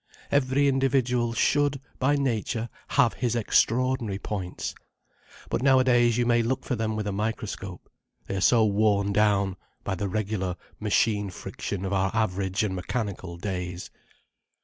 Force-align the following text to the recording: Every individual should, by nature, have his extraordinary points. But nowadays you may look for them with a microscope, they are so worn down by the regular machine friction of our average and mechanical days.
Every 0.31 0.67
individual 0.67 1.31
should, 1.33 1.79
by 1.99 2.15
nature, 2.15 2.69
have 2.97 3.13
his 3.13 3.35
extraordinary 3.35 4.17
points. 4.17 4.73
But 5.47 5.61
nowadays 5.61 6.17
you 6.17 6.25
may 6.25 6.41
look 6.41 6.65
for 6.65 6.75
them 6.75 6.95
with 6.95 7.05
a 7.05 7.11
microscope, 7.11 7.87
they 8.25 8.35
are 8.35 8.41
so 8.41 8.65
worn 8.65 9.13
down 9.13 9.57
by 9.83 9.93
the 9.93 10.09
regular 10.09 10.55
machine 10.79 11.29
friction 11.29 11.85
of 11.85 11.93
our 11.93 12.09
average 12.15 12.63
and 12.63 12.75
mechanical 12.75 13.37
days. 13.37 13.91